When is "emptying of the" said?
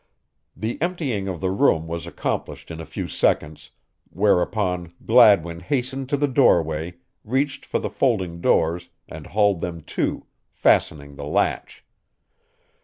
0.81-1.51